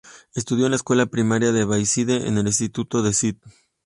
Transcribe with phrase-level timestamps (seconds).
[0.33, 3.39] Estudió en la Escuela Primaria de Bayside y en el Instituto de St.